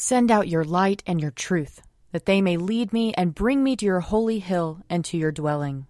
Send 0.00 0.30
out 0.30 0.46
your 0.46 0.62
light 0.62 1.02
and 1.08 1.20
your 1.20 1.32
truth, 1.32 1.82
that 2.12 2.24
they 2.24 2.40
may 2.40 2.56
lead 2.56 2.92
me 2.92 3.12
and 3.14 3.34
bring 3.34 3.64
me 3.64 3.74
to 3.74 3.84
your 3.84 3.98
holy 3.98 4.38
hill 4.38 4.80
and 4.88 5.04
to 5.06 5.16
your 5.16 5.32
dwelling. 5.32 5.88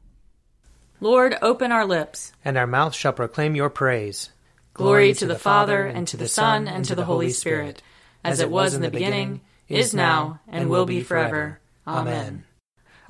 Lord, 0.98 1.36
open 1.42 1.72
our 1.72 1.84
lips, 1.84 2.32
and 2.42 2.56
our 2.56 2.66
mouth 2.66 2.94
shall 2.94 3.12
proclaim 3.12 3.54
your 3.54 3.68
praise. 3.68 4.30
Glory 4.72 5.12
to 5.12 5.26
the 5.26 5.38
Father, 5.38 5.84
and 5.84 6.08
to 6.08 6.16
the 6.16 6.26
Son, 6.26 6.66
and 6.66 6.86
to 6.86 6.94
the 6.94 7.04
Holy 7.04 7.28
Spirit, 7.28 7.82
as 8.24 8.40
it 8.40 8.50
was 8.50 8.72
in 8.72 8.80
the 8.80 8.90
beginning, 8.90 9.42
is 9.68 9.92
now, 9.92 10.40
and 10.48 10.70
will 10.70 10.86
be 10.86 11.02
forever. 11.02 11.60
Amen. 11.86 12.44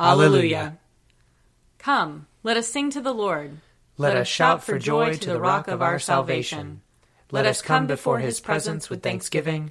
Alleluia. 0.01 0.79
Come, 1.79 2.27
let 2.43 2.57
us 2.57 2.67
sing 2.67 2.91
to 2.91 3.01
the 3.01 3.15
Lord. 3.15 3.59
Let 3.99 4.17
us 4.17 4.27
shout 4.27 4.65
for 4.65 4.80
joy 4.80 5.15
to 5.15 5.29
the 5.29 5.41
rock 5.41 5.69
of 5.69 5.80
our 5.80 6.01
salvation. 6.01 6.80
Let 7.30 7.46
us 7.46 7.62
come 7.62 7.87
before 7.87 8.19
his 8.19 8.41
presence 8.41 8.91
with 8.91 9.05
thanksgiving 9.05 9.71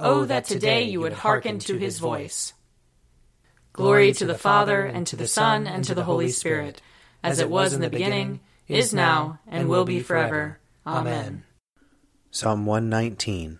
Oh, 0.00 0.20
oh, 0.20 0.24
that 0.26 0.44
today 0.44 0.84
you 0.84 1.00
would 1.00 1.12
hearken 1.12 1.58
to 1.60 1.76
his 1.76 1.98
voice. 1.98 2.52
Glory 3.72 4.12
to 4.12 4.26
the 4.26 4.38
Father, 4.38 4.82
and 4.82 5.04
to 5.08 5.16
the 5.16 5.26
Son, 5.26 5.66
and 5.66 5.84
to 5.84 5.94
the 5.94 6.04
Holy 6.04 6.28
Spirit, 6.28 6.80
as 7.20 7.40
it 7.40 7.50
was 7.50 7.72
in 7.72 7.80
the 7.80 7.90
beginning, 7.90 8.38
is 8.68 8.94
now, 8.94 9.40
and 9.48 9.68
will 9.68 9.84
be 9.84 9.98
forever. 9.98 10.60
Amen. 10.86 11.42
Psalm 12.30 12.64
119 12.64 13.58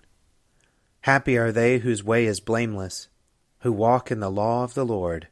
Happy 1.00 1.36
are 1.36 1.50
they 1.50 1.78
whose 1.78 2.04
way 2.04 2.24
is 2.24 2.38
blameless, 2.38 3.08
who 3.60 3.72
walk 3.72 4.12
in 4.12 4.20
the 4.20 4.30
law 4.30 4.62
of 4.62 4.74
the 4.74 4.86
Lord. 4.86 5.26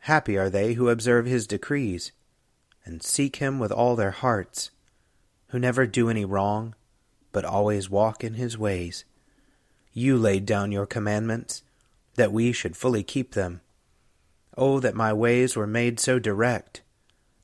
Happy 0.00 0.36
are 0.36 0.50
they 0.50 0.74
who 0.74 0.88
observe 0.88 1.26
his 1.26 1.46
decrees, 1.46 2.10
and 2.84 3.00
seek 3.00 3.36
him 3.36 3.60
with 3.60 3.70
all 3.70 3.94
their 3.94 4.10
hearts, 4.10 4.72
who 5.48 5.58
never 5.60 5.86
do 5.86 6.10
any 6.10 6.24
wrong, 6.24 6.74
but 7.30 7.44
always 7.44 7.88
walk 7.88 8.24
in 8.24 8.34
his 8.34 8.58
ways. 8.58 9.04
You 9.98 10.18
laid 10.18 10.44
down 10.44 10.72
your 10.72 10.84
commandments, 10.84 11.62
that 12.16 12.30
we 12.30 12.52
should 12.52 12.76
fully 12.76 13.02
keep 13.02 13.32
them. 13.32 13.62
Oh, 14.54 14.78
that 14.78 14.94
my 14.94 15.10
ways 15.10 15.56
were 15.56 15.66
made 15.66 15.98
so 15.98 16.18
direct, 16.18 16.82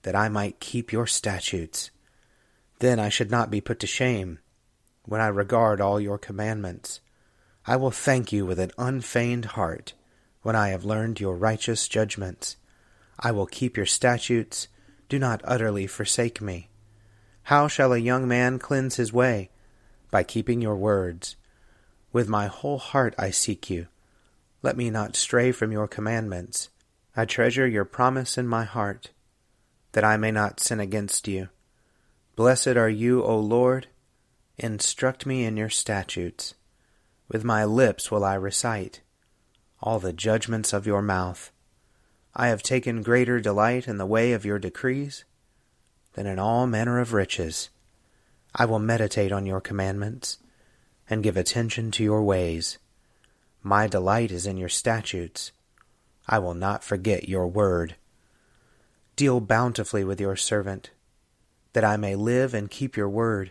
that 0.03 0.15
I 0.15 0.29
might 0.29 0.61
keep 0.61 0.93
your 0.93 1.07
statutes. 1.07 1.91
Then 2.81 3.01
I 3.01 3.09
should 3.09 3.31
not 3.31 3.51
be 3.51 3.63
put 3.63 3.81
to 3.81 3.87
shame, 3.87 4.39
when 5.07 5.19
I 5.19 5.29
regard 5.29 5.81
all 5.81 5.99
your 5.99 6.19
commandments. 6.19 7.01
I 7.67 7.77
will 7.77 7.91
thank 7.91 8.33
you 8.33 8.45
with 8.45 8.59
an 8.59 8.73
unfeigned 8.77 9.47
heart, 9.57 9.95
when 10.43 10.55
I 10.55 10.69
have 10.69 10.85
learned 10.85 11.21
your 11.21 11.37
righteous 11.37 11.89
judgments. 11.89 12.59
I 13.19 13.33
will 13.33 13.47
keep 13.47 13.79
your 13.79 13.87
statutes. 13.87 14.69
Do 15.09 15.19
not 15.19 15.41
utterly 15.45 15.87
forsake 15.87 16.43
me. 16.43 16.69
How 17.45 17.67
shall 17.67 17.95
a 17.95 17.99
young 17.99 18.29
man 18.29 18.59
cleanse 18.59 18.97
his 18.97 19.11
way? 19.11 19.49
By 20.11 20.23
keeping 20.23 20.61
your 20.61 20.77
words. 20.77 21.37
With 22.13 22.29
my 22.29 22.47
whole 22.47 22.79
heart 22.79 23.15
I 23.19 23.31
seek 23.31 23.71
you. 23.71 23.87
Let 24.63 24.77
me 24.77 24.91
not 24.91 25.17
stray 25.17 25.51
from 25.51 25.73
your 25.73 25.89
commandments. 25.89 26.69
I 27.17 27.25
treasure 27.25 27.67
your 27.67 27.85
promise 27.85 28.37
in 28.39 28.47
my 28.47 28.65
heart, 28.65 29.11
that 29.93 30.05
I 30.05 30.17
may 30.17 30.31
not 30.31 30.61
sin 30.61 30.79
against 30.79 31.27
you. 31.27 31.49
Blessed 32.37 32.77
are 32.77 32.89
you, 32.89 33.23
O 33.23 33.39
Lord. 33.39 33.89
Instruct 34.59 35.27
me 35.27 35.45
in 35.45 35.57
your 35.57 35.71
statutes. 35.71 36.55
With 37.29 37.45
my 37.45 37.65
lips 37.65 38.11
will 38.11 38.25
I 38.25 38.35
recite 38.35 39.01
all 39.83 39.99
the 39.99 40.13
judgments 40.13 40.73
of 40.73 40.87
your 40.87 41.03
mouth. 41.03 41.51
I 42.35 42.49
have 42.49 42.63
taken 42.63 43.03
greater 43.03 43.41
delight 43.41 43.89
in 43.89 43.99
the 43.99 44.07
way 44.07 44.33
of 44.33 44.45
your 44.45 44.59
decrees 44.59 45.25
than 46.13 46.27
in 46.27 46.39
all 46.39 46.67
manner 46.67 47.01
of 47.01 47.13
riches. 47.13 47.69
I 48.55 48.65
will 48.65 48.79
meditate 48.79 49.33
on 49.33 49.45
your 49.45 49.61
commandments 49.61 50.39
and 51.13 51.23
give 51.23 51.37
attention 51.37 51.91
to 51.91 52.03
your 52.03 52.23
ways. 52.23 52.79
My 53.63 53.87
delight 53.87 54.31
is 54.31 54.47
in 54.47 54.57
your 54.57 54.71
statutes. 54.71 55.53
I 56.27 56.39
will 56.39 56.55
not 56.55 56.83
forget 56.83 57.29
your 57.29 57.47
word. 57.47 57.97
Deal 59.15 59.39
bountifully 59.39 60.05
with 60.05 60.23
your 60.23 60.37
servant, 60.37 60.91
that 61.75 61.85
I 61.85 61.99
may 61.99 62.17
live 62.17 62.55
and 62.55 62.71
keep 62.71 62.97
your 62.97 63.11
word. 63.11 63.51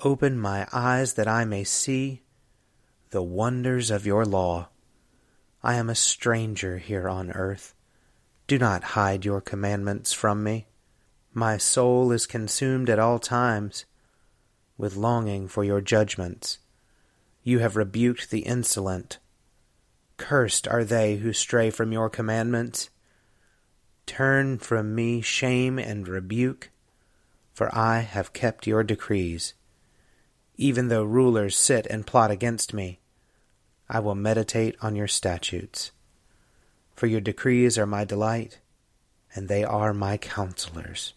Open 0.00 0.40
my 0.40 0.66
eyes 0.72 1.14
that 1.14 1.28
I 1.28 1.44
may 1.44 1.62
see 1.62 2.22
the 3.10 3.22
wonders 3.22 3.92
of 3.92 4.04
your 4.04 4.24
law. 4.24 4.66
I 5.62 5.76
am 5.76 5.88
a 5.88 5.94
stranger 5.94 6.78
here 6.78 7.08
on 7.08 7.30
earth. 7.30 7.74
Do 8.48 8.58
not 8.58 8.82
hide 8.98 9.24
your 9.24 9.40
commandments 9.40 10.12
from 10.12 10.42
me. 10.42 10.66
My 11.32 11.58
soul 11.58 12.10
is 12.10 12.26
consumed 12.26 12.90
at 12.90 12.98
all 12.98 13.20
times 13.20 13.84
with 14.78 14.96
longing 14.96 15.48
for 15.48 15.64
your 15.64 15.80
judgments. 15.80 16.58
You 17.42 17.60
have 17.60 17.76
rebuked 17.76 18.30
the 18.30 18.40
insolent. 18.40 19.18
Cursed 20.16 20.66
are 20.68 20.84
they 20.84 21.16
who 21.16 21.32
stray 21.32 21.70
from 21.70 21.92
your 21.92 22.10
commandments. 22.10 22.90
Turn 24.06 24.58
from 24.58 24.94
me 24.94 25.20
shame 25.20 25.78
and 25.78 26.08
rebuke, 26.08 26.70
for 27.52 27.74
I 27.76 28.00
have 28.00 28.32
kept 28.32 28.66
your 28.66 28.82
decrees. 28.82 29.54
Even 30.56 30.88
though 30.88 31.04
rulers 31.04 31.56
sit 31.56 31.86
and 31.86 32.06
plot 32.06 32.30
against 32.30 32.72
me, 32.72 33.00
I 33.88 34.00
will 34.00 34.14
meditate 34.14 34.76
on 34.80 34.96
your 34.96 35.08
statutes. 35.08 35.92
For 36.94 37.06
your 37.06 37.20
decrees 37.20 37.76
are 37.76 37.86
my 37.86 38.04
delight, 38.04 38.60
and 39.34 39.48
they 39.48 39.64
are 39.64 39.92
my 39.92 40.16
counselors. 40.16 41.12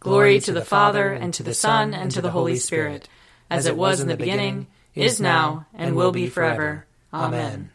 Glory 0.00 0.40
to 0.40 0.52
the 0.52 0.64
Father, 0.64 1.12
and 1.12 1.34
to 1.34 1.42
the 1.42 1.52
Son, 1.52 1.92
and 1.92 2.10
to 2.10 2.22
the 2.22 2.30
Holy 2.30 2.56
Spirit, 2.56 3.06
as 3.50 3.66
it 3.66 3.76
was 3.76 4.00
in 4.00 4.08
the 4.08 4.16
beginning, 4.16 4.66
is 4.94 5.20
now, 5.20 5.66
and 5.74 5.94
will 5.94 6.10
be 6.10 6.26
forever. 6.26 6.86
Amen. 7.12 7.70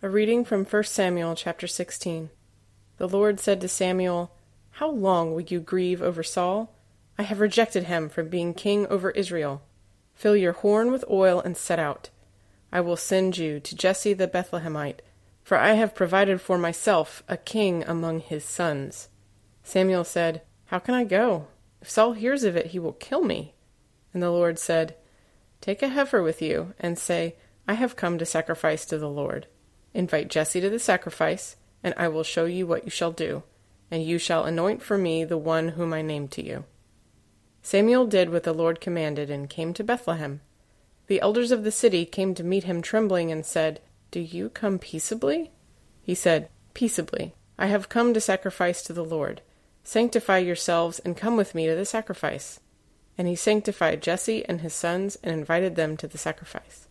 A 0.00 0.08
reading 0.08 0.46
from 0.46 0.64
1 0.64 0.84
Samuel 0.84 1.34
chapter 1.34 1.66
16. 1.66 2.30
The 2.96 3.06
Lord 3.06 3.38
said 3.38 3.60
to 3.60 3.68
Samuel, 3.68 4.32
How 4.70 4.88
long 4.88 5.34
will 5.34 5.42
you 5.42 5.60
grieve 5.60 6.00
over 6.00 6.22
Saul? 6.22 6.74
I 7.18 7.24
have 7.24 7.38
rejected 7.38 7.84
him 7.84 8.08
from 8.08 8.28
being 8.28 8.54
king 8.54 8.86
over 8.86 9.10
Israel. 9.10 9.60
Fill 10.14 10.36
your 10.36 10.54
horn 10.54 10.90
with 10.90 11.04
oil 11.10 11.38
and 11.38 11.54
set 11.54 11.78
out. 11.78 12.08
I 12.72 12.80
will 12.80 12.96
send 12.96 13.36
you 13.36 13.60
to 13.60 13.76
Jesse 13.76 14.14
the 14.14 14.26
Bethlehemite, 14.26 15.00
for 15.44 15.58
I 15.58 15.72
have 15.74 15.94
provided 15.94 16.40
for 16.40 16.56
myself 16.56 17.22
a 17.28 17.36
king 17.36 17.84
among 17.86 18.20
his 18.20 18.42
sons. 18.42 19.10
Samuel 19.62 20.04
said, 20.04 20.40
how 20.72 20.78
can 20.78 20.94
I 20.94 21.04
go? 21.04 21.48
If 21.82 21.90
Saul 21.90 22.14
hears 22.14 22.44
of 22.44 22.56
it, 22.56 22.68
he 22.68 22.78
will 22.78 22.94
kill 22.94 23.22
me. 23.22 23.52
And 24.14 24.22
the 24.22 24.30
Lord 24.30 24.58
said, 24.58 24.96
Take 25.60 25.82
a 25.82 25.88
heifer 25.88 26.22
with 26.22 26.40
you, 26.40 26.72
and 26.80 26.98
say, 26.98 27.36
I 27.68 27.74
have 27.74 27.94
come 27.94 28.16
to 28.16 28.24
sacrifice 28.24 28.86
to 28.86 28.96
the 28.96 29.10
Lord. 29.10 29.48
Invite 29.92 30.30
Jesse 30.30 30.62
to 30.62 30.70
the 30.70 30.78
sacrifice, 30.78 31.56
and 31.84 31.92
I 31.98 32.08
will 32.08 32.22
show 32.22 32.46
you 32.46 32.66
what 32.66 32.84
you 32.86 32.90
shall 32.90 33.12
do, 33.12 33.42
and 33.90 34.02
you 34.02 34.16
shall 34.16 34.46
anoint 34.46 34.80
for 34.80 34.96
me 34.96 35.24
the 35.24 35.36
one 35.36 35.68
whom 35.68 35.92
I 35.92 36.00
name 36.00 36.26
to 36.28 36.42
you. 36.42 36.64
Samuel 37.60 38.06
did 38.06 38.30
what 38.30 38.44
the 38.44 38.54
Lord 38.54 38.80
commanded, 38.80 39.28
and 39.28 39.50
came 39.50 39.74
to 39.74 39.84
Bethlehem. 39.84 40.40
The 41.06 41.20
elders 41.20 41.50
of 41.50 41.64
the 41.64 41.70
city 41.70 42.06
came 42.06 42.34
to 42.34 42.42
meet 42.42 42.64
him 42.64 42.80
trembling, 42.80 43.30
and 43.30 43.44
said, 43.44 43.82
Do 44.10 44.20
you 44.20 44.48
come 44.48 44.78
peaceably? 44.78 45.50
He 46.00 46.14
said, 46.14 46.48
Peaceably. 46.72 47.34
I 47.58 47.66
have 47.66 47.90
come 47.90 48.14
to 48.14 48.22
sacrifice 48.22 48.82
to 48.84 48.94
the 48.94 49.04
Lord. 49.04 49.42
Sanctify 49.84 50.38
yourselves 50.38 50.98
and 51.00 51.16
come 51.16 51.36
with 51.36 51.54
me 51.54 51.66
to 51.66 51.74
the 51.74 51.84
sacrifice. 51.84 52.60
And 53.18 53.28
he 53.28 53.34
sanctified 53.34 54.02
Jesse 54.02 54.44
and 54.46 54.60
his 54.60 54.72
sons 54.72 55.16
and 55.22 55.32
invited 55.32 55.76
them 55.76 55.96
to 55.98 56.08
the 56.08 56.18
sacrifice. 56.18 56.88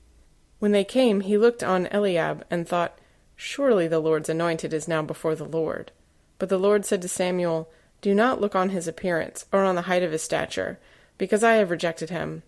When 0.59 0.71
they 0.71 0.83
came, 0.83 1.21
he 1.21 1.37
looked 1.37 1.63
on 1.63 1.87
Eliab 1.87 2.45
and 2.51 2.67
thought, 2.67 2.99
Surely 3.35 3.87
the 3.87 3.99
Lord's 3.99 4.29
anointed 4.29 4.73
is 4.73 4.87
now 4.87 5.01
before 5.01 5.33
the 5.33 5.45
Lord. 5.45 5.91
But 6.37 6.49
the 6.49 6.59
Lord 6.59 6.85
said 6.85 7.01
to 7.01 7.07
Samuel, 7.07 7.69
Do 8.01 8.13
not 8.13 8.39
look 8.39 8.55
on 8.55 8.69
his 8.69 8.87
appearance 8.87 9.45
or 9.51 9.63
on 9.63 9.75
the 9.75 9.83
height 9.83 10.03
of 10.03 10.11
his 10.11 10.21
stature, 10.21 10.79
because 11.17 11.43
I 11.43 11.53
have 11.53 11.71
rejected 11.71 12.11
him. 12.11 12.43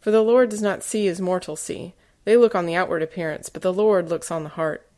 For 0.00 0.12
the 0.12 0.22
Lord 0.22 0.50
does 0.50 0.62
not 0.62 0.84
see 0.84 1.08
as 1.08 1.20
mortals 1.20 1.60
see. 1.60 1.94
They 2.24 2.36
look 2.36 2.54
on 2.54 2.66
the 2.66 2.76
outward 2.76 3.02
appearance, 3.02 3.48
but 3.48 3.62
the 3.62 3.72
Lord 3.72 4.08
looks 4.08 4.30
on 4.30 4.44
the 4.44 4.50
heart. 4.50 4.88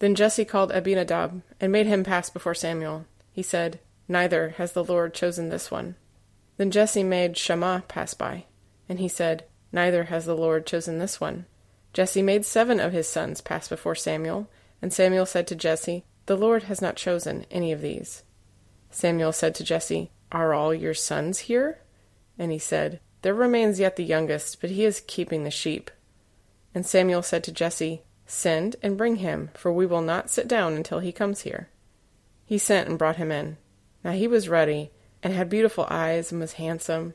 Then 0.00 0.16
Jesse 0.16 0.44
called 0.44 0.72
Abinadab 0.72 1.42
and 1.60 1.70
made 1.70 1.86
him 1.86 2.02
pass 2.02 2.30
before 2.30 2.54
Samuel. 2.54 3.04
He 3.30 3.42
said, 3.42 3.78
Neither 4.10 4.48
has 4.58 4.72
the 4.72 4.82
Lord 4.82 5.14
chosen 5.14 5.50
this 5.50 5.70
one. 5.70 5.94
Then 6.56 6.72
Jesse 6.72 7.04
made 7.04 7.36
Shammah 7.36 7.84
pass 7.86 8.12
by, 8.12 8.46
and 8.88 8.98
he 8.98 9.06
said, 9.06 9.44
Neither 9.70 10.02
has 10.06 10.26
the 10.26 10.34
Lord 10.34 10.66
chosen 10.66 10.98
this 10.98 11.20
one. 11.20 11.46
Jesse 11.92 12.20
made 12.20 12.44
seven 12.44 12.80
of 12.80 12.92
his 12.92 13.06
sons 13.06 13.40
pass 13.40 13.68
before 13.68 13.94
Samuel, 13.94 14.50
And 14.82 14.92
Samuel 14.92 15.26
said 15.26 15.46
to 15.46 15.54
Jesse, 15.54 16.02
The 16.26 16.36
Lord 16.36 16.64
has 16.64 16.82
not 16.82 16.96
chosen 16.96 17.46
any 17.52 17.70
of 17.70 17.82
these. 17.82 18.24
Samuel 18.90 19.30
said 19.30 19.54
to 19.54 19.64
Jesse, 19.64 20.10
Are 20.32 20.54
all 20.54 20.74
your 20.74 20.92
sons 20.92 21.38
here? 21.38 21.78
And 22.36 22.50
he 22.50 22.58
said, 22.58 22.98
There 23.22 23.32
remains 23.32 23.78
yet 23.78 23.94
the 23.94 24.02
youngest, 24.02 24.60
but 24.60 24.70
he 24.70 24.84
is 24.84 25.04
keeping 25.06 25.44
the 25.44 25.52
sheep. 25.52 25.88
And 26.74 26.84
Samuel 26.84 27.22
said 27.22 27.44
to 27.44 27.52
Jesse, 27.52 28.02
Send 28.26 28.74
and 28.82 28.98
bring 28.98 29.16
him, 29.16 29.50
for 29.54 29.72
we 29.72 29.86
will 29.86 30.02
not 30.02 30.30
sit 30.30 30.48
down 30.48 30.72
until 30.74 30.98
he 30.98 31.12
comes 31.12 31.42
here. 31.42 31.68
He 32.44 32.58
sent 32.58 32.88
and 32.88 32.98
brought 32.98 33.14
him 33.14 33.30
in. 33.30 33.56
Now 34.04 34.12
he 34.12 34.26
was 34.26 34.48
ruddy, 34.48 34.90
and 35.22 35.32
had 35.32 35.48
beautiful 35.48 35.86
eyes, 35.90 36.32
and 36.32 36.40
was 36.40 36.54
handsome. 36.54 37.14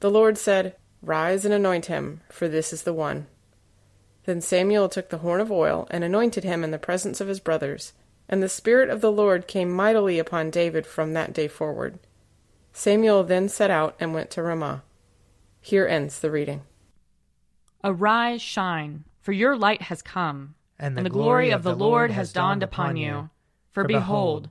The 0.00 0.10
Lord 0.10 0.36
said, 0.38 0.76
Rise 1.02 1.44
and 1.44 1.54
anoint 1.54 1.86
him, 1.86 2.20
for 2.30 2.48
this 2.48 2.72
is 2.72 2.82
the 2.82 2.92
one. 2.92 3.26
Then 4.24 4.40
Samuel 4.40 4.88
took 4.88 5.08
the 5.08 5.18
horn 5.18 5.40
of 5.40 5.52
oil, 5.52 5.86
and 5.90 6.02
anointed 6.02 6.44
him 6.44 6.64
in 6.64 6.70
the 6.70 6.78
presence 6.78 7.20
of 7.20 7.28
his 7.28 7.40
brothers. 7.40 7.92
And 8.28 8.42
the 8.42 8.48
Spirit 8.48 8.90
of 8.90 9.00
the 9.00 9.12
Lord 9.12 9.46
came 9.46 9.70
mightily 9.70 10.18
upon 10.18 10.50
David 10.50 10.84
from 10.84 11.12
that 11.12 11.32
day 11.32 11.48
forward. 11.48 11.98
Samuel 12.72 13.24
then 13.24 13.48
set 13.48 13.70
out 13.70 13.94
and 14.00 14.12
went 14.12 14.30
to 14.32 14.42
Ramah. 14.42 14.82
Here 15.60 15.86
ends 15.86 16.18
the 16.18 16.30
reading. 16.30 16.62
Arise, 17.82 18.42
shine, 18.42 19.04
for 19.20 19.32
your 19.32 19.56
light 19.56 19.82
has 19.82 20.02
come, 20.02 20.56
and 20.78 20.96
the, 20.96 21.00
and 21.00 21.06
the 21.06 21.10
glory 21.10 21.50
of 21.50 21.62
the 21.62 21.74
Lord 21.74 22.10
has 22.10 22.32
dawned 22.32 22.62
upon 22.62 22.96
you. 22.96 23.30
For 23.70 23.84
behold, 23.84 24.50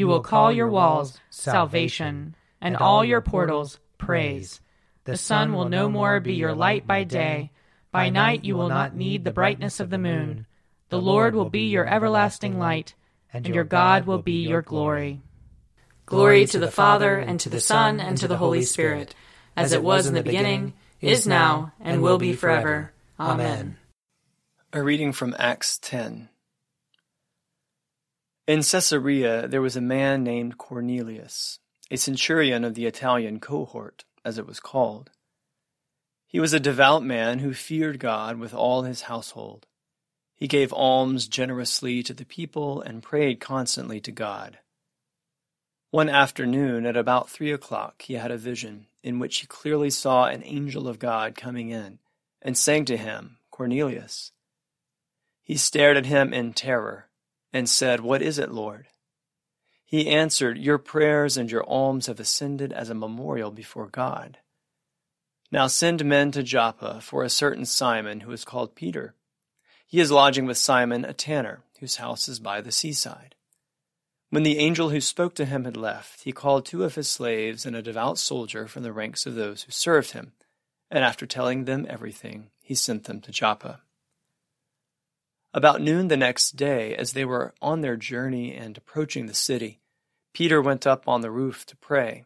You 0.00 0.06
will 0.06 0.20
call 0.22 0.50
your 0.50 0.68
walls 0.68 1.20
salvation, 1.28 2.34
and 2.58 2.74
all 2.74 3.04
your 3.04 3.20
portals 3.20 3.78
praise. 3.98 4.62
The 5.04 5.18
sun 5.18 5.52
will 5.52 5.68
no 5.68 5.90
more 5.90 6.20
be 6.20 6.32
your 6.32 6.54
light 6.54 6.86
by 6.86 7.04
day 7.04 7.50
by 7.92 8.08
night 8.08 8.42
you 8.42 8.56
will 8.56 8.70
not 8.70 8.96
need 8.96 9.24
the 9.24 9.30
brightness 9.30 9.78
of 9.78 9.90
the 9.90 9.98
moon. 9.98 10.46
The 10.88 10.98
Lord 10.98 11.34
will 11.34 11.50
be 11.50 11.66
your 11.68 11.86
everlasting 11.86 12.58
light, 12.58 12.94
and 13.30 13.46
your 13.46 13.64
God 13.64 14.06
will 14.06 14.22
be 14.22 14.48
your 14.48 14.62
glory. 14.62 15.20
Glory 16.06 16.46
to 16.46 16.58
the 16.58 16.70
Father, 16.70 17.18
and 17.18 17.38
to 17.40 17.50
the 17.50 17.60
Son, 17.60 18.00
and 18.00 18.16
to 18.16 18.26
the 18.26 18.38
Holy 18.38 18.62
Spirit, 18.62 19.14
as 19.54 19.74
it 19.74 19.82
was 19.82 20.06
in 20.06 20.14
the 20.14 20.22
beginning, 20.22 20.72
is 21.02 21.26
now, 21.26 21.74
and 21.78 22.00
will 22.00 22.16
be 22.16 22.32
forever. 22.32 22.94
Amen. 23.18 23.76
A 24.72 24.82
reading 24.82 25.12
from 25.12 25.36
Acts 25.38 25.76
10. 25.76 26.29
In 28.50 28.64
Caesarea 28.64 29.46
there 29.46 29.62
was 29.62 29.76
a 29.76 29.80
man 29.80 30.24
named 30.24 30.58
Cornelius, 30.58 31.60
a 31.88 31.96
centurion 31.96 32.64
of 32.64 32.74
the 32.74 32.84
Italian 32.84 33.38
cohort, 33.38 34.04
as 34.24 34.38
it 34.38 34.46
was 34.48 34.58
called. 34.58 35.10
He 36.26 36.40
was 36.40 36.52
a 36.52 36.58
devout 36.58 37.04
man 37.04 37.38
who 37.38 37.54
feared 37.54 38.00
God 38.00 38.40
with 38.40 38.52
all 38.52 38.82
his 38.82 39.02
household. 39.02 39.68
He 40.34 40.48
gave 40.48 40.72
alms 40.72 41.28
generously 41.28 42.02
to 42.02 42.12
the 42.12 42.24
people 42.24 42.80
and 42.80 43.04
prayed 43.04 43.38
constantly 43.38 44.00
to 44.00 44.10
God. 44.10 44.58
One 45.92 46.08
afternoon, 46.08 46.86
at 46.86 46.96
about 46.96 47.30
three 47.30 47.52
o'clock, 47.52 48.02
he 48.02 48.14
had 48.14 48.32
a 48.32 48.36
vision 48.36 48.88
in 49.04 49.20
which 49.20 49.36
he 49.36 49.46
clearly 49.46 49.90
saw 49.90 50.24
an 50.24 50.42
angel 50.44 50.88
of 50.88 50.98
God 50.98 51.36
coming 51.36 51.70
in 51.70 52.00
and 52.42 52.58
saying 52.58 52.86
to 52.86 52.96
him, 52.96 53.36
Cornelius. 53.52 54.32
He 55.40 55.56
stared 55.56 55.96
at 55.96 56.06
him 56.06 56.34
in 56.34 56.52
terror 56.52 57.09
and 57.52 57.68
said, 57.68 58.00
What 58.00 58.22
is 58.22 58.38
it, 58.38 58.50
Lord? 58.50 58.88
He 59.84 60.08
answered, 60.08 60.58
Your 60.58 60.78
prayers 60.78 61.36
and 61.36 61.50
your 61.50 61.64
alms 61.68 62.06
have 62.06 62.20
ascended 62.20 62.72
as 62.72 62.90
a 62.90 62.94
memorial 62.94 63.50
before 63.50 63.88
God. 63.88 64.38
Now 65.50 65.66
send 65.66 66.04
men 66.04 66.30
to 66.32 66.44
Joppa 66.44 67.00
for 67.00 67.24
a 67.24 67.30
certain 67.30 67.66
Simon 67.66 68.20
who 68.20 68.30
is 68.30 68.44
called 68.44 68.76
Peter. 68.76 69.14
He 69.86 69.98
is 69.98 70.12
lodging 70.12 70.46
with 70.46 70.58
Simon 70.58 71.04
a 71.04 71.12
tanner, 71.12 71.64
whose 71.80 71.96
house 71.96 72.28
is 72.28 72.38
by 72.38 72.60
the 72.60 72.70
seaside. 72.70 73.34
When 74.28 74.44
the 74.44 74.58
angel 74.58 74.90
who 74.90 75.00
spoke 75.00 75.34
to 75.34 75.44
him 75.44 75.64
had 75.64 75.76
left, 75.76 76.22
he 76.22 76.30
called 76.30 76.64
two 76.64 76.84
of 76.84 76.94
his 76.94 77.08
slaves 77.08 77.66
and 77.66 77.74
a 77.74 77.82
devout 77.82 78.16
soldier 78.16 78.68
from 78.68 78.84
the 78.84 78.92
ranks 78.92 79.26
of 79.26 79.34
those 79.34 79.64
who 79.64 79.72
served 79.72 80.12
him, 80.12 80.34
and 80.88 81.02
after 81.02 81.26
telling 81.26 81.64
them 81.64 81.84
everything, 81.88 82.50
he 82.62 82.76
sent 82.76 83.04
them 83.04 83.20
to 83.22 83.32
Joppa. 83.32 83.80
About 85.52 85.80
noon 85.80 86.08
the 86.08 86.16
next 86.16 86.52
day, 86.52 86.94
as 86.94 87.12
they 87.12 87.24
were 87.24 87.54
on 87.60 87.80
their 87.80 87.96
journey 87.96 88.54
and 88.54 88.76
approaching 88.76 89.26
the 89.26 89.34
city, 89.34 89.80
Peter 90.32 90.62
went 90.62 90.86
up 90.86 91.08
on 91.08 91.22
the 91.22 91.30
roof 91.30 91.66
to 91.66 91.76
pray. 91.76 92.24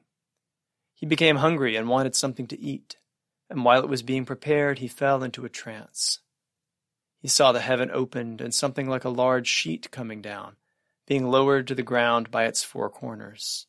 He 0.94 1.06
became 1.06 1.36
hungry 1.36 1.76
and 1.76 1.88
wanted 1.88 2.14
something 2.14 2.46
to 2.48 2.60
eat 2.60 2.96
and 3.50 3.64
while 3.64 3.80
it 3.80 3.88
was 3.88 4.02
being 4.02 4.24
prepared, 4.24 4.78
he 4.78 4.88
fell 4.88 5.22
into 5.22 5.44
a 5.44 5.50
trance. 5.50 6.20
He 7.20 7.28
saw 7.28 7.52
the 7.52 7.60
heaven 7.60 7.90
opened 7.92 8.40
and 8.40 8.52
something 8.54 8.88
like 8.88 9.04
a 9.04 9.10
large 9.10 9.46
sheet 9.46 9.90
coming 9.90 10.20
down, 10.20 10.56
being 11.06 11.28
lowered 11.28 11.66
to 11.68 11.74
the 11.74 11.82
ground 11.82 12.30
by 12.30 12.44
its 12.44 12.62
four 12.62 12.90
corners. 12.90 13.66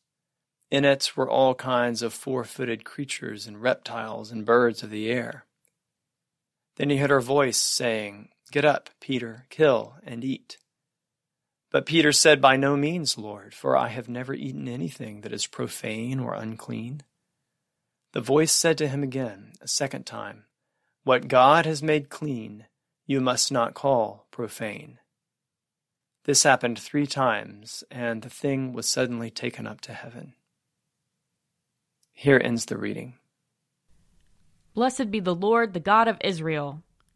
In 0.70 0.84
it 0.84 1.12
were 1.16 1.30
all 1.30 1.54
kinds 1.54 2.02
of 2.02 2.12
four 2.12 2.44
footed 2.44 2.84
creatures 2.84 3.46
and 3.46 3.62
reptiles 3.62 4.32
and 4.32 4.44
birds 4.44 4.82
of 4.82 4.90
the 4.90 5.10
air. 5.10 5.46
Then 6.76 6.90
he 6.90 6.96
heard 6.96 7.10
her 7.10 7.20
voice 7.20 7.56
saying, 7.56 8.30
Get 8.52 8.64
up, 8.64 8.90
Peter, 9.00 9.46
kill 9.50 9.94
and 10.04 10.24
eat. 10.24 10.58
But 11.70 11.86
Peter 11.86 12.12
said, 12.12 12.40
By 12.40 12.56
no 12.56 12.76
means, 12.76 13.18
Lord, 13.18 13.54
for 13.54 13.76
I 13.76 13.88
have 13.88 14.08
never 14.08 14.34
eaten 14.34 14.68
anything 14.68 15.22
that 15.22 15.32
is 15.32 15.46
profane 15.46 16.20
or 16.20 16.34
unclean. 16.34 17.02
The 18.12 18.20
voice 18.20 18.52
said 18.52 18.78
to 18.78 18.88
him 18.88 19.02
again, 19.02 19.52
a 19.60 19.68
second 19.68 20.06
time, 20.06 20.44
What 21.04 21.28
God 21.28 21.66
has 21.66 21.82
made 21.82 22.08
clean, 22.08 22.66
you 23.04 23.20
must 23.20 23.50
not 23.50 23.74
call 23.74 24.26
profane. 24.30 24.98
This 26.24 26.42
happened 26.44 26.78
three 26.78 27.06
times, 27.06 27.84
and 27.90 28.22
the 28.22 28.30
thing 28.30 28.72
was 28.72 28.88
suddenly 28.88 29.30
taken 29.30 29.66
up 29.66 29.80
to 29.82 29.92
heaven. 29.92 30.34
Here 32.12 32.40
ends 32.42 32.64
the 32.64 32.78
reading. 32.78 33.14
Blessed 34.74 35.10
be 35.10 35.20
the 35.20 35.34
Lord, 35.34 35.72
the 35.72 35.80
God 35.80 36.08
of 36.08 36.16
Israel. 36.22 36.82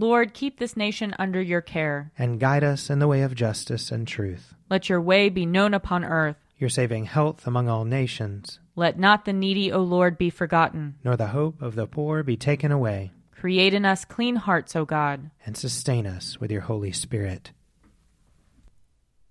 Lord, 0.00 0.32
keep 0.32 0.58
this 0.58 0.78
nation 0.78 1.14
under 1.18 1.42
your 1.42 1.60
care. 1.60 2.10
And 2.16 2.40
guide 2.40 2.64
us 2.64 2.88
in 2.88 3.00
the 3.00 3.06
way 3.06 3.20
of 3.20 3.34
justice 3.34 3.90
and 3.90 4.08
truth. 4.08 4.54
Let 4.70 4.88
your 4.88 4.98
way 4.98 5.28
be 5.28 5.44
known 5.44 5.74
upon 5.74 6.06
earth. 6.06 6.38
Your 6.56 6.70
saving 6.70 7.04
health 7.04 7.46
among 7.46 7.68
all 7.68 7.84
nations. 7.84 8.60
Let 8.74 8.98
not 8.98 9.26
the 9.26 9.34
needy, 9.34 9.70
O 9.70 9.82
Lord, 9.82 10.16
be 10.16 10.30
forgotten. 10.30 10.94
Nor 11.04 11.18
the 11.18 11.26
hope 11.26 11.60
of 11.60 11.74
the 11.74 11.86
poor 11.86 12.22
be 12.22 12.38
taken 12.38 12.72
away. 12.72 13.12
Create 13.30 13.74
in 13.74 13.84
us 13.84 14.06
clean 14.06 14.36
hearts, 14.36 14.74
O 14.74 14.86
God. 14.86 15.30
And 15.44 15.54
sustain 15.54 16.06
us 16.06 16.40
with 16.40 16.50
your 16.50 16.62
Holy 16.62 16.92
Spirit. 16.92 17.50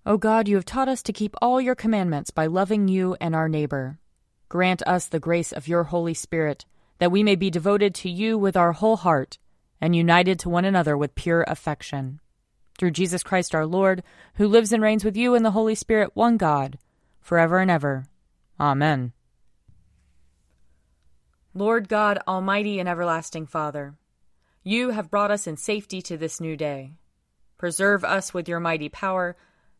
O 0.06 0.18
God, 0.18 0.46
you 0.46 0.54
have 0.54 0.64
taught 0.64 0.88
us 0.88 1.02
to 1.02 1.12
keep 1.12 1.34
all 1.42 1.60
your 1.60 1.74
commandments 1.74 2.30
by 2.30 2.46
loving 2.46 2.86
you 2.86 3.16
and 3.20 3.34
our 3.34 3.48
neighbor. 3.48 3.98
Grant 4.48 4.82
us 4.86 5.08
the 5.08 5.18
grace 5.18 5.50
of 5.50 5.66
your 5.66 5.82
Holy 5.82 6.14
Spirit, 6.14 6.64
that 7.00 7.10
we 7.10 7.24
may 7.24 7.34
be 7.34 7.50
devoted 7.50 7.92
to 7.96 8.08
you 8.08 8.38
with 8.38 8.56
our 8.56 8.70
whole 8.70 8.98
heart, 8.98 9.38
and 9.80 9.96
united 9.96 10.38
to 10.40 10.48
one 10.48 10.64
another 10.64 10.96
with 10.96 11.14
pure 11.14 11.44
affection. 11.48 12.20
Through 12.78 12.92
Jesus 12.92 13.22
Christ 13.22 13.54
our 13.54 13.66
Lord, 13.66 14.02
who 14.34 14.48
lives 14.48 14.72
and 14.72 14.82
reigns 14.82 15.04
with 15.04 15.16
you 15.16 15.34
in 15.34 15.42
the 15.42 15.50
Holy 15.50 15.74
Spirit, 15.74 16.10
one 16.14 16.36
God, 16.36 16.78
forever 17.20 17.58
and 17.58 17.70
ever. 17.70 18.06
Amen. 18.58 19.12
Lord 21.52 21.88
God, 21.88 22.20
Almighty 22.28 22.78
and 22.78 22.88
everlasting 22.88 23.46
Father, 23.46 23.94
you 24.62 24.90
have 24.90 25.10
brought 25.10 25.30
us 25.30 25.46
in 25.46 25.56
safety 25.56 26.00
to 26.02 26.16
this 26.16 26.40
new 26.40 26.56
day. 26.56 26.92
Preserve 27.58 28.04
us 28.04 28.32
with 28.32 28.48
your 28.48 28.60
mighty 28.60 28.88
power 28.88 29.36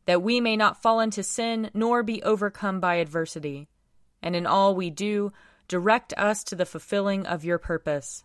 that 0.07 0.23
we 0.23 0.41
may 0.41 0.57
not 0.57 0.83
fall 0.83 1.01
into 1.01 1.23
sin 1.23 1.71
nor 1.73 2.03
be 2.03 2.23
overcome 2.23 2.81
by 2.81 2.97
adversity. 2.97 3.69
And 4.23 4.35
in 4.35 4.47
all 4.47 4.75
we 4.75 4.91
do, 4.91 5.33
direct 5.69 6.13
us 6.17 6.43
to 6.45 6.57
the 6.57 6.67
fulfilling 6.67 7.27
of 7.27 7.45
your 7.45 7.59
purpose. 7.59 8.25